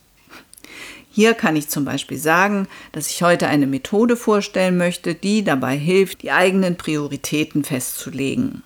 Hier 1.09 1.35
kann 1.35 1.55
ich 1.55 1.69
zum 1.69 1.85
Beispiel 1.85 2.19
sagen, 2.19 2.67
dass 2.91 3.11
ich 3.11 3.23
heute 3.23 3.47
eine 3.47 3.69
Methode 3.69 4.17
vorstellen 4.17 4.77
möchte, 4.77 5.15
die 5.15 5.45
dabei 5.45 5.77
hilft, 5.77 6.23
die 6.23 6.33
eigenen 6.33 6.77
Prioritäten 6.77 7.63
festzulegen. 7.63 8.65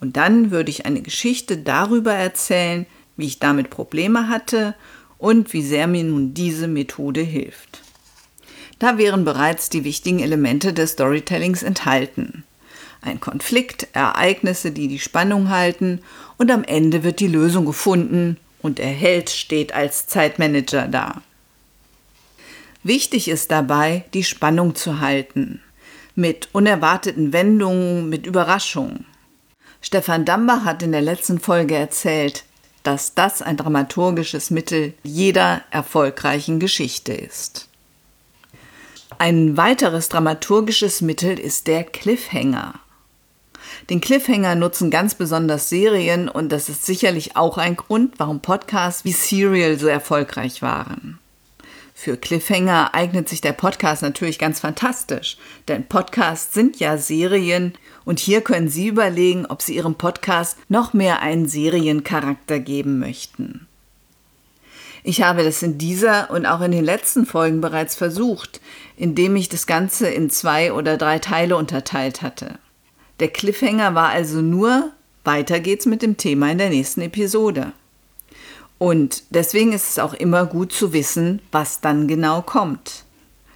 Und 0.00 0.16
dann 0.16 0.52
würde 0.52 0.70
ich 0.70 0.86
eine 0.86 1.02
Geschichte 1.02 1.56
darüber 1.56 2.12
erzählen, 2.12 2.86
wie 3.16 3.26
ich 3.26 3.40
damit 3.40 3.70
Probleme 3.70 4.28
hatte 4.28 4.76
und 5.18 5.52
wie 5.52 5.62
sehr 5.62 5.88
mir 5.88 6.04
nun 6.04 6.34
diese 6.34 6.68
Methode 6.68 7.22
hilft. 7.22 7.80
Da 8.78 8.96
wären 8.96 9.24
bereits 9.24 9.70
die 9.70 9.82
wichtigen 9.82 10.20
Elemente 10.20 10.72
des 10.72 10.92
Storytellings 10.92 11.64
enthalten. 11.64 12.44
Ein 13.02 13.20
Konflikt, 13.20 13.88
Ereignisse, 13.92 14.70
die 14.70 14.86
die 14.86 15.00
Spannung 15.00 15.50
halten 15.50 16.00
und 16.38 16.50
am 16.50 16.62
Ende 16.62 17.02
wird 17.02 17.18
die 17.18 17.26
Lösung 17.26 17.66
gefunden 17.66 18.38
und 18.62 18.78
der 18.78 18.86
Held 18.86 19.28
steht 19.28 19.74
als 19.74 20.06
Zeitmanager 20.06 20.86
da. 20.86 21.20
Wichtig 22.84 23.28
ist 23.28 23.50
dabei, 23.50 24.04
die 24.14 24.24
Spannung 24.24 24.74
zu 24.76 25.00
halten, 25.00 25.60
mit 26.14 26.48
unerwarteten 26.52 27.32
Wendungen, 27.32 28.08
mit 28.08 28.26
Überraschungen. 28.26 29.04
Stefan 29.80 30.24
Dambach 30.24 30.64
hat 30.64 30.82
in 30.82 30.92
der 30.92 31.02
letzten 31.02 31.40
Folge 31.40 31.74
erzählt, 31.74 32.44
dass 32.84 33.14
das 33.14 33.42
ein 33.42 33.56
dramaturgisches 33.56 34.50
Mittel 34.50 34.94
jeder 35.02 35.62
erfolgreichen 35.70 36.60
Geschichte 36.60 37.12
ist. 37.12 37.68
Ein 39.18 39.56
weiteres 39.56 40.08
dramaturgisches 40.08 41.00
Mittel 41.00 41.38
ist 41.38 41.66
der 41.66 41.84
Cliffhanger. 41.84 42.74
Den 43.90 44.00
Cliffhanger 44.00 44.54
nutzen 44.54 44.90
ganz 44.90 45.14
besonders 45.14 45.68
Serien 45.68 46.28
und 46.28 46.50
das 46.50 46.68
ist 46.68 46.86
sicherlich 46.86 47.36
auch 47.36 47.58
ein 47.58 47.76
Grund, 47.76 48.14
warum 48.18 48.40
Podcasts 48.40 49.04
wie 49.04 49.12
Serial 49.12 49.78
so 49.78 49.88
erfolgreich 49.88 50.62
waren. 50.62 51.18
Für 51.94 52.16
Cliffhanger 52.16 52.94
eignet 52.94 53.28
sich 53.28 53.40
der 53.40 53.52
Podcast 53.52 54.02
natürlich 54.02 54.38
ganz 54.38 54.60
fantastisch, 54.60 55.36
denn 55.68 55.86
Podcasts 55.86 56.54
sind 56.54 56.80
ja 56.80 56.96
Serien 56.96 57.74
und 58.04 58.18
hier 58.18 58.40
können 58.40 58.68
Sie 58.68 58.88
überlegen, 58.88 59.46
ob 59.46 59.62
Sie 59.62 59.76
Ihrem 59.76 59.94
Podcast 59.94 60.56
noch 60.68 60.94
mehr 60.94 61.20
einen 61.20 61.46
Seriencharakter 61.46 62.58
geben 62.58 62.98
möchten. 62.98 63.66
Ich 65.04 65.22
habe 65.22 65.42
das 65.42 65.62
in 65.62 65.78
dieser 65.78 66.30
und 66.30 66.46
auch 66.46 66.60
in 66.60 66.72
den 66.72 66.84
letzten 66.84 67.26
Folgen 67.26 67.60
bereits 67.60 67.94
versucht, 67.94 68.60
indem 68.96 69.34
ich 69.36 69.48
das 69.48 69.66
Ganze 69.66 70.08
in 70.08 70.30
zwei 70.30 70.72
oder 70.72 70.96
drei 70.96 71.18
Teile 71.18 71.56
unterteilt 71.56 72.22
hatte. 72.22 72.58
Der 73.20 73.28
Cliffhanger 73.28 73.94
war 73.94 74.08
also 74.08 74.40
nur, 74.40 74.90
weiter 75.24 75.60
geht's 75.60 75.86
mit 75.86 76.02
dem 76.02 76.16
Thema 76.16 76.50
in 76.50 76.58
der 76.58 76.70
nächsten 76.70 77.02
Episode. 77.02 77.72
Und 78.78 79.22
deswegen 79.30 79.72
ist 79.72 79.90
es 79.90 79.98
auch 80.00 80.14
immer 80.14 80.44
gut 80.44 80.72
zu 80.72 80.92
wissen, 80.92 81.40
was 81.52 81.80
dann 81.80 82.08
genau 82.08 82.42
kommt. 82.42 83.04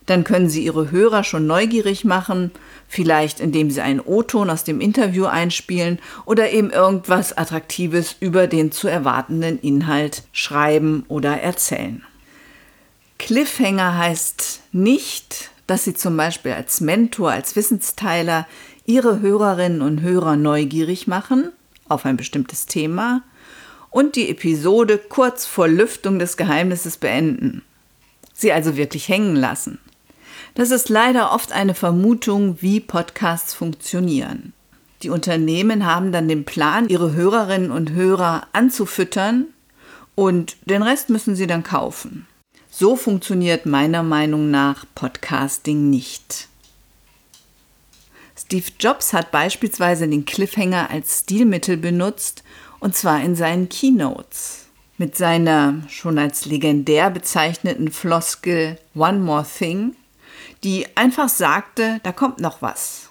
Dann 0.06 0.22
können 0.22 0.48
Sie 0.48 0.64
Ihre 0.64 0.92
Hörer 0.92 1.25
schon 1.25 1.48
neugierig 1.48 2.04
machen, 2.04 2.52
vielleicht 2.86 3.40
indem 3.40 3.70
Sie 3.72 3.80
einen 3.80 3.98
O-Ton 3.98 4.50
aus 4.50 4.62
dem 4.62 4.80
Interview 4.80 5.26
einspielen 5.26 5.98
oder 6.25 6.50
eben 6.52 6.70
irgendwas 6.70 7.36
Attraktives 7.36 8.14
über 8.20 8.46
den 8.46 8.70
zu 8.70 8.86
erwartenden 8.86 9.58
Inhalt 9.58 10.22
schreiben 10.32 11.04
oder 11.08 11.40
erzählen. 11.40 12.04
Cliffhanger 13.18 13.98
heißt 13.98 14.60
nicht, 14.70 15.50
dass 15.66 15.84
Sie 15.84 15.94
zum 15.94 16.16
Beispiel 16.16 16.52
als 16.52 16.80
Mentor, 16.80 17.32
als 17.32 17.56
Wissensteiler 17.56 18.46
Ihre 18.87 19.21
Hörerinnen 19.21 19.83
und 19.83 20.00
Hörer 20.00 20.37
neugierig 20.37 21.09
machen 21.09 21.50
auf 21.88 22.07
ein 22.07 22.16
bestimmtes 22.16 22.66
Thema 22.66 23.23
und 23.90 24.14
die 24.14 24.31
Episode 24.31 24.99
kurz 24.99 25.45
vor 25.45 25.66
Lüftung 25.66 26.21
des 26.21 26.37
Geheimnisses 26.37 26.97
beenden. 26.97 27.62
Sie 28.33 28.52
also 28.52 28.76
wirklich 28.76 29.09
hängen 29.09 29.35
lassen. 29.35 29.81
Das 30.55 30.71
ist 30.71 30.88
leider 30.88 31.33
oft 31.33 31.50
eine 31.50 31.75
Vermutung, 31.75 32.59
wie 32.61 32.78
Podcasts 32.78 33.55
funktionieren. 33.55 34.52
Die 35.02 35.11
Unternehmen 35.11 35.85
haben 35.85 36.12
dann 36.12 36.28
den 36.28 36.45
Plan, 36.45 36.88
ihre 36.88 37.12
Hörerinnen 37.12 37.73
und 37.73 37.90
Hörer 37.90 38.47
anzufüttern 38.52 39.47
und 40.14 40.57
den 40.64 40.83
Rest 40.83 41.11
müssen 41.11 41.35
sie 41.35 41.49
dann 41.49 41.64
kaufen. 41.64 42.26
So 42.71 42.95
funktioniert 42.95 43.66
meiner 43.66 44.05
Meinung 44.05 44.50
nach 44.50 44.87
Podcasting 44.95 45.90
nicht. 45.90 46.49
Steve 48.38 48.66
Jobs 48.78 49.12
hat 49.12 49.31
beispielsweise 49.31 50.07
den 50.07 50.26
Cliffhanger 50.26 50.90
als 50.90 51.21
Stilmittel 51.21 51.76
benutzt, 51.76 52.45
und 52.81 52.95
zwar 52.95 53.23
in 53.23 53.35
seinen 53.35 53.69
Keynotes. 53.69 54.66
Mit 54.99 55.16
seiner 55.16 55.83
schon 55.88 56.19
als 56.19 56.45
legendär 56.45 57.11
bezeichneten 57.11 57.90
Floskel 57.90 58.78
One 58.95 59.19
More 59.19 59.47
Thing, 59.47 59.97
die 60.64 60.87
einfach 60.97 61.28
sagte, 61.28 62.00
da 62.02 62.12
kommt 62.12 62.40
noch 62.40 62.62
was. 62.62 63.11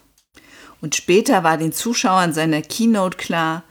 Und 0.81 0.95
später 0.95 1.43
war 1.43 1.57
den 1.57 1.73
Zuschauern 1.73 2.33
seiner 2.33 2.61
Keynote 2.61 3.17
klar, 3.17 3.63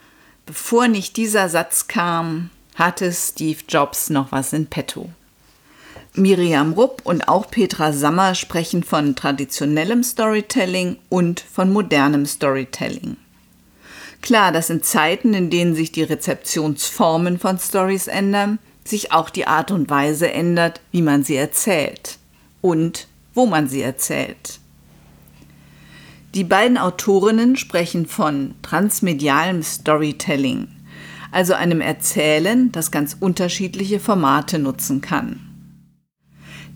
bevor 0.47 0.89
nicht 0.89 1.17
dieser 1.17 1.49
Satz 1.49 1.87
kam, 1.87 2.51
hatte 2.75 3.13
Steve 3.13 3.61
Jobs 3.69 4.11
noch 4.11 4.33
was 4.33 4.53
in 4.53 4.67
petto. 4.67 5.11
Miriam 6.17 6.75
Rupp 6.75 7.03
und 7.03 7.27
auch 7.27 7.51
Petra 7.51 7.93
Sammer 7.93 8.37
sprechen 8.37 8.85
von 8.85 9.17
traditionellem 9.17 10.05
Storytelling 10.05 10.97
und 11.09 11.41
von 11.41 11.73
modernem 11.73 12.25
Storytelling. 12.25 13.17
Klar, 14.23 14.53
dass 14.53 14.71
in 14.71 14.85
Zeiten, 14.85 15.35
in 15.35 15.51
denen 15.51 15.75
sich 15.75 15.91
die 15.91 16.05
Rezeptionsformen 16.05 17.41
von 17.41 17.59
Stories 17.59 18.07
ändern, 18.07 18.61
sich 18.85 19.11
auch 19.11 19.29
die 19.29 19.49
Art 19.49 19.73
und 19.73 19.91
Weise 19.91 20.31
ändert, 20.31 20.81
wie 20.93 21.03
man 21.03 21.25
sie 21.25 21.35
erzählt 21.35 22.19
und 22.61 23.09
wo 23.35 23.47
man 23.47 23.69
sie 23.69 23.83
erzählt. 23.83 24.61
Die 26.33 26.45
beiden 26.45 26.79
Autorinnen 26.79 27.57
sprechen 27.57 28.07
von 28.07 28.55
transmedialem 28.63 29.65
Storytelling, 29.65 30.69
also 31.33 31.55
einem 31.55 31.81
Erzählen, 31.81 32.71
das 32.71 32.93
ganz 32.93 33.17
unterschiedliche 33.19 33.99
Formate 33.99 34.61
nutzen 34.61 35.01
kann. 35.01 35.44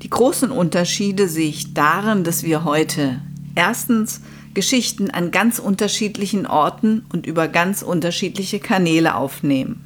Die 0.02 0.10
großen 0.10 0.52
Unterschiede 0.52 1.26
sehe 1.26 1.48
ich 1.48 1.74
darin, 1.74 2.22
dass 2.22 2.44
wir 2.44 2.62
heute 2.62 3.20
erstens 3.56 4.20
Geschichten 4.54 5.10
an 5.10 5.32
ganz 5.32 5.58
unterschiedlichen 5.58 6.46
Orten 6.46 7.04
und 7.12 7.26
über 7.26 7.48
ganz 7.48 7.82
unterschiedliche 7.82 8.60
Kanäle 8.60 9.16
aufnehmen. 9.16 9.84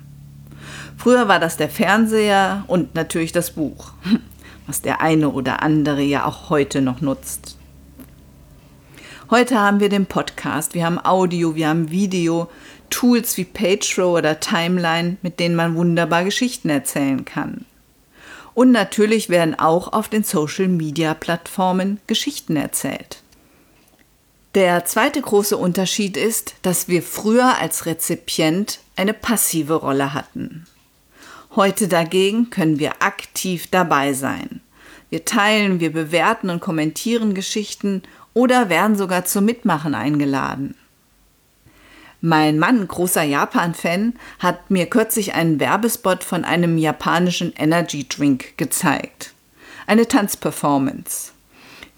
Früher 0.99 1.29
war 1.29 1.41
das 1.41 1.57
der 1.57 1.71
Fernseher 1.71 2.65
und 2.67 2.95
natürlich 2.95 3.33
das 3.33 3.53
Buch, 3.53 3.93
was 4.67 4.83
der 4.83 5.01
eine 5.01 5.31
oder 5.31 5.63
andere 5.63 6.03
ja 6.03 6.27
auch 6.27 6.51
heute 6.51 6.83
noch 6.83 7.01
nutzt. 7.01 7.57
Heute 9.31 9.59
haben 9.59 9.81
wir 9.81 9.89
den 9.89 10.05
Podcast, 10.05 10.75
wir 10.75 10.85
haben 10.85 11.03
Audio, 11.03 11.55
wir 11.55 11.69
haben 11.69 11.91
Video, 11.91 12.51
Tools 12.91 13.39
wie 13.39 13.45
PageRow 13.45 14.19
oder 14.19 14.41
Timeline, 14.41 15.17
mit 15.23 15.41
denen 15.41 15.57
man 15.57 15.75
wunderbar 15.75 16.25
Geschichten 16.25 16.69
erzählen 16.69 17.25
kann. 17.25 17.65
Und 18.55 18.71
natürlich 18.71 19.29
werden 19.29 19.59
auch 19.59 19.93
auf 19.93 20.09
den 20.09 20.25
Social-Media-Plattformen 20.25 22.01
Geschichten 22.07 22.57
erzählt. 22.57 23.23
Der 24.55 24.85
zweite 24.85 25.23
große 25.23 25.57
Unterschied 25.57 26.19
ist, 26.19 26.55
dass 26.61 26.87
wir 26.87 27.03
früher 27.03 27.57
als 27.59 27.87
Rezipient 27.87 28.81
eine 28.97 29.15
passive 29.15 29.75
Rolle 29.75 30.13
hatten. 30.13 30.67
Heute 31.57 31.89
dagegen 31.89 32.51
können 32.51 32.79
wir 32.79 33.03
aktiv 33.03 33.69
dabei 33.71 34.13
sein. 34.13 34.61
Wir 35.09 35.25
teilen, 35.25 35.81
wir 35.81 35.93
bewerten 35.93 36.51
und 36.51 36.61
kommentieren 36.61 37.35
Geschichten 37.35 38.03
oder 38.35 38.69
werden 38.69 38.97
sogar 38.97 39.25
zum 39.25 39.45
Mitmachen 39.47 39.95
eingeladen. 39.95 40.75
Mein 42.25 42.61
Mann, 42.61 42.87
großer 42.87 43.25
Japan-Fan, 43.25 44.15
hat 44.39 44.71
mir 44.71 44.87
kürzlich 44.87 45.35
einen 45.35 45.59
Werbespot 45.59 46.23
von 46.23 46.45
einem 46.45 46.79
japanischen 46.79 47.53
Energy 47.57 48.09
Drink 48.09 48.57
gezeigt. 48.57 49.33
Eine 49.89 50.07
Tanzperformance. 50.07 51.33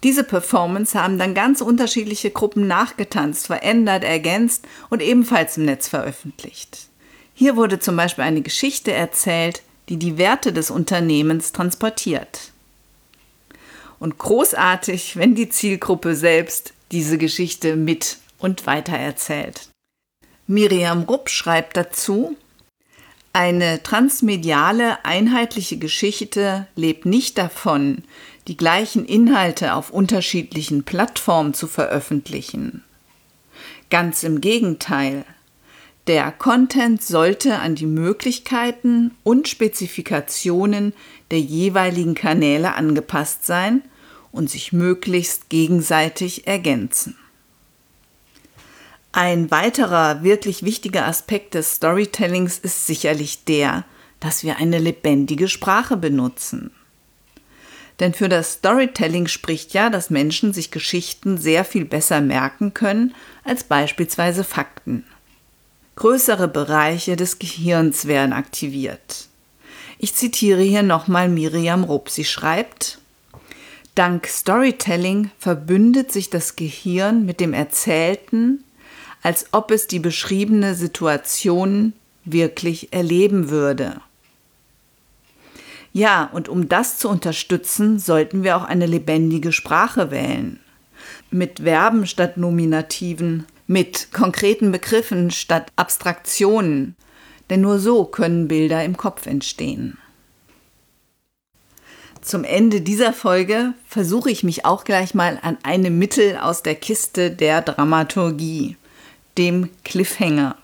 Diese 0.02 0.24
Performance 0.24 0.98
haben 0.98 1.18
dann 1.18 1.34
ganz 1.34 1.60
unterschiedliche 1.60 2.30
Gruppen 2.30 2.66
nachgetanzt, 2.66 3.48
verändert, 3.48 4.02
ergänzt 4.02 4.66
und 4.88 5.02
ebenfalls 5.02 5.58
im 5.58 5.66
Netz 5.66 5.88
veröffentlicht. 5.88 6.88
Hier 7.34 7.56
wurde 7.56 7.78
zum 7.78 7.94
Beispiel 7.94 8.24
eine 8.24 8.40
Geschichte 8.40 8.92
erzählt, 8.92 9.60
die 9.90 9.98
die 9.98 10.16
Werte 10.16 10.54
des 10.54 10.70
Unternehmens 10.70 11.52
transportiert. 11.52 12.52
Und 13.98 14.16
großartig, 14.16 15.18
wenn 15.18 15.34
die 15.34 15.50
Zielgruppe 15.50 16.14
selbst 16.14 16.72
diese 16.92 17.18
Geschichte 17.18 17.76
mit 17.76 18.16
und 18.38 18.66
weitererzählt. 18.66 19.68
Miriam 20.46 21.04
Rupp 21.04 21.30
schreibt 21.30 21.76
dazu, 21.76 22.36
eine 23.32 23.82
transmediale, 23.82 25.04
einheitliche 25.04 25.76
Geschichte 25.78 26.68
lebt 26.76 27.06
nicht 27.06 27.36
davon, 27.36 28.04
die 28.46 28.56
gleichen 28.56 29.06
Inhalte 29.06 29.74
auf 29.74 29.90
unterschiedlichen 29.90 30.84
Plattformen 30.84 31.54
zu 31.54 31.66
veröffentlichen. 31.66 32.84
Ganz 33.90 34.22
im 34.22 34.40
Gegenteil. 34.40 35.24
Der 36.06 36.30
Content 36.30 37.02
sollte 37.02 37.58
an 37.58 37.74
die 37.74 37.86
Möglichkeiten 37.86 39.12
und 39.24 39.48
Spezifikationen 39.48 40.92
der 41.30 41.40
jeweiligen 41.40 42.14
Kanäle 42.14 42.74
angepasst 42.74 43.46
sein 43.46 43.82
und 44.30 44.50
sich 44.50 44.72
möglichst 44.72 45.48
gegenseitig 45.48 46.46
ergänzen. 46.46 47.16
Ein 49.16 49.52
weiterer 49.52 50.24
wirklich 50.24 50.64
wichtiger 50.64 51.06
Aspekt 51.06 51.54
des 51.54 51.76
Storytellings 51.76 52.58
ist 52.58 52.88
sicherlich 52.88 53.44
der, 53.44 53.84
dass 54.18 54.42
wir 54.42 54.56
eine 54.56 54.80
lebendige 54.80 55.46
Sprache 55.46 55.96
benutzen. 55.96 56.72
Denn 58.00 58.12
für 58.12 58.28
das 58.28 58.54
Storytelling 58.54 59.28
spricht 59.28 59.72
ja, 59.72 59.88
dass 59.88 60.10
Menschen 60.10 60.52
sich 60.52 60.72
Geschichten 60.72 61.38
sehr 61.38 61.64
viel 61.64 61.84
besser 61.84 62.20
merken 62.20 62.74
können 62.74 63.14
als 63.44 63.62
beispielsweise 63.62 64.42
Fakten. 64.42 65.04
Größere 65.94 66.48
Bereiche 66.48 67.14
des 67.14 67.38
Gehirns 67.38 68.06
werden 68.06 68.32
aktiviert. 68.32 69.28
Ich 70.00 70.16
zitiere 70.16 70.62
hier 70.62 70.82
nochmal 70.82 71.28
Miriam 71.28 71.84
Rupp. 71.84 72.10
Sie 72.10 72.24
schreibt, 72.24 72.98
Dank 73.94 74.26
Storytelling 74.26 75.30
verbündet 75.38 76.10
sich 76.10 76.30
das 76.30 76.56
Gehirn 76.56 77.24
mit 77.24 77.38
dem 77.38 77.52
Erzählten 77.52 78.64
als 79.24 79.46
ob 79.52 79.70
es 79.70 79.88
die 79.88 79.98
beschriebene 79.98 80.74
Situation 80.74 81.94
wirklich 82.26 82.92
erleben 82.92 83.48
würde. 83.48 84.00
Ja, 85.92 86.28
und 86.32 86.48
um 86.48 86.68
das 86.68 86.98
zu 86.98 87.08
unterstützen, 87.08 87.98
sollten 87.98 88.44
wir 88.44 88.56
auch 88.56 88.64
eine 88.64 88.86
lebendige 88.86 89.50
Sprache 89.50 90.10
wählen. 90.10 90.60
Mit 91.30 91.60
Verben 91.60 92.06
statt 92.06 92.36
Nominativen, 92.36 93.46
mit 93.66 94.12
konkreten 94.12 94.70
Begriffen 94.72 95.30
statt 95.30 95.72
Abstraktionen, 95.74 96.94
denn 97.48 97.62
nur 97.62 97.78
so 97.78 98.04
können 98.04 98.46
Bilder 98.46 98.84
im 98.84 98.96
Kopf 98.96 99.26
entstehen. 99.26 99.96
Zum 102.20 102.44
Ende 102.44 102.82
dieser 102.82 103.14
Folge 103.14 103.72
versuche 103.86 104.30
ich 104.30 104.44
mich 104.44 104.66
auch 104.66 104.84
gleich 104.84 105.14
mal 105.14 105.38
an 105.40 105.56
eine 105.62 105.90
Mittel 105.90 106.36
aus 106.36 106.62
der 106.62 106.74
Kiste 106.74 107.30
der 107.30 107.62
Dramaturgie 107.62 108.76
dem 109.38 109.70
Cliffhanger. 109.84 110.56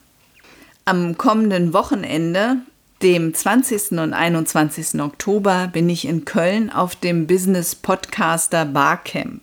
Am 0.85 1.16
kommenden 1.18 1.72
Wochenende, 1.72 2.56
dem 3.02 3.35
20. 3.35 3.92
und 3.92 4.12
21. 4.12 5.00
Oktober, 5.00 5.68
bin 5.72 5.88
ich 5.88 6.06
in 6.06 6.24
Köln 6.24 6.70
auf 6.70 6.94
dem 6.94 7.26
Business 7.26 7.74
Podcaster 7.74 8.64
Barcamp. 8.64 9.42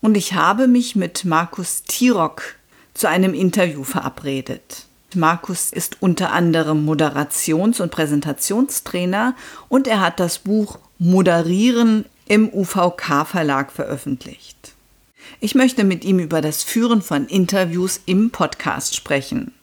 Und 0.00 0.16
ich 0.16 0.34
habe 0.34 0.68
mich 0.68 0.96
mit 0.96 1.24
Markus 1.24 1.82
Tirock 1.82 2.56
zu 2.94 3.08
einem 3.08 3.34
Interview 3.34 3.84
verabredet. 3.84 4.86
Markus 5.14 5.72
ist 5.72 6.02
unter 6.02 6.32
anderem 6.32 6.84
Moderations- 6.84 7.80
und 7.80 7.90
Präsentationstrainer 7.90 9.34
und 9.68 9.86
er 9.86 10.00
hat 10.00 10.20
das 10.20 10.38
Buch 10.38 10.78
Moderieren 10.98 12.04
im 12.26 12.52
UVK 12.52 13.24
Verlag 13.24 13.72
veröffentlicht. 13.72 14.74
Ich 15.40 15.54
möchte 15.54 15.84
mit 15.84 16.04
ihm 16.04 16.18
über 16.18 16.40
das 16.40 16.64
Führen 16.64 17.00
von 17.00 17.26
Interviews 17.26 18.00
im 18.06 18.30
Podcast 18.30 18.96
sprechen. 18.96 19.54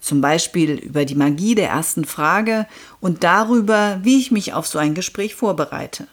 Zum 0.00 0.22
Beispiel 0.22 0.78
über 0.78 1.04
die 1.04 1.14
Magie 1.14 1.54
der 1.54 1.68
ersten 1.68 2.06
Frage 2.06 2.66
und 3.00 3.22
darüber, 3.22 4.00
wie 4.02 4.18
ich 4.18 4.30
mich 4.30 4.54
auf 4.54 4.66
so 4.66 4.78
ein 4.78 4.94
Gespräch 4.94 5.34
vorbereite. 5.34 6.06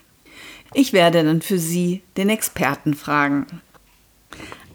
Ich 0.73 0.93
werde 0.93 1.25
dann 1.25 1.41
für 1.41 1.60
Sie 1.60 2.01
den 2.15 2.29
Experten 2.29 2.93
fragen. 2.93 3.45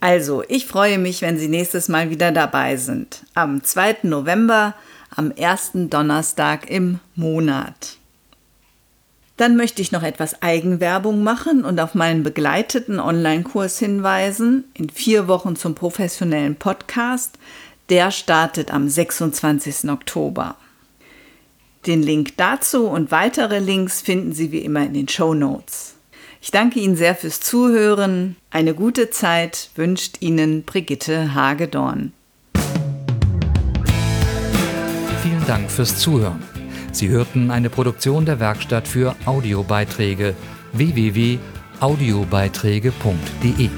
Also, 0.05 0.45
ich 0.49 0.67
freue 0.67 0.99
mich, 0.99 1.23
wenn 1.23 1.39
Sie 1.39 1.49
nächstes 1.49 1.89
Mal 1.89 2.11
wieder 2.11 2.31
dabei 2.31 2.77
sind. 2.77 3.25
Am 3.33 3.65
2. 3.65 4.01
November, 4.03 4.75
am 5.09 5.31
ersten 5.31 5.89
Donnerstag 5.89 6.69
im 6.69 7.01
Monat. 7.15 7.97
Dann 9.39 9.57
möchte 9.57 9.81
ich 9.81 9.93
noch 9.93 10.03
etwas 10.03 10.43
Eigenwerbung 10.43 11.23
machen 11.23 11.65
und 11.65 11.81
auf 11.81 11.95
meinen 11.95 12.23
begleiteten 12.23 13.01
Online-Kurs 13.01 13.79
hinweisen, 13.79 14.65
in 14.75 14.91
vier 14.91 15.27
Wochen 15.27 15.57
zum 15.57 15.75
professionellen 15.75 16.57
Podcast. 16.57 17.39
Der 17.89 18.11
startet 18.11 18.75
am 18.75 18.91
26. 18.91 19.89
Oktober. 19.89 20.57
Den 21.87 22.03
Link 22.03 22.37
dazu 22.37 22.89
und 22.89 23.11
weitere 23.11 23.59
Links 23.59 24.03
finden 24.03 24.35
Sie 24.35 24.53
wie 24.53 24.67
immer 24.67 24.85
in 24.85 24.93
den 24.93 25.09
Show 25.09 25.33
Notes. 25.33 25.94
Ich 26.45 26.51
danke 26.51 26.79
Ihnen 26.79 26.95
sehr 26.95 27.15
fürs 27.15 27.41
Zuhören. 27.41 28.37
Eine 28.51 28.75
gute 28.75 29.09
Zeit 29.09 29.71
wünscht 29.77 30.17
Ihnen 30.21 30.65
Brigitte 30.65 31.35
Hagedorn. 31.35 32.13
Vielen 35.23 35.47
Dank 35.47 35.71
fürs 35.71 35.97
Zuhören. 35.97 36.43
Sie 36.93 37.09
hörten 37.09 37.51
eine 37.51 37.71
Produktion 37.71 38.27
der 38.27 38.41
Werkstatt 38.41 38.87
für 38.87 39.17
Audiobeiträge 39.25 40.35
www.audiobeiträge.de. 40.75 43.71